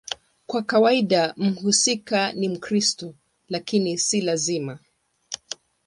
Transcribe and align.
Kwa 0.45 0.61
kawaida 0.63 1.33
mhusika 1.37 2.31
ni 2.33 2.49
Mkristo, 2.49 3.15
lakini 3.49 3.97
si 3.97 4.21
lazima. 4.21 4.79